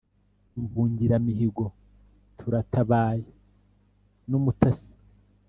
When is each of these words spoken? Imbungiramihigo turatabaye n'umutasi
Imbungiramihigo 0.57 1.65
turatabaye 2.37 3.29
n'umutasi 4.29 4.87